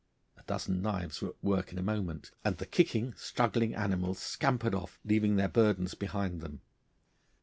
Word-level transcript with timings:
A 0.35 0.41
dozen 0.47 0.81
knives 0.81 1.21
were 1.21 1.29
at 1.29 1.43
work 1.43 1.71
in 1.71 1.77
a 1.77 1.83
moment, 1.83 2.31
and 2.43 2.57
the 2.57 2.65
kicking, 2.65 3.13
struggling 3.15 3.75
animals 3.75 4.17
scampered 4.17 4.73
off, 4.73 4.99
leaving 5.05 5.35
their 5.35 5.47
burdens 5.47 5.93
behind 5.93 6.41
them. 6.41 6.61